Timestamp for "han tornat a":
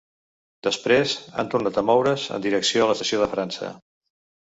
1.43-1.85